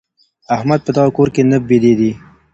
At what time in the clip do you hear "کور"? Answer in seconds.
1.17-1.27